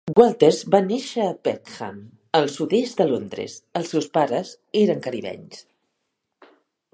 [0.17, 1.99] Walters va néixer a Peckham,
[2.39, 5.63] al sud-est de Londres, els seus pares eren caribenys.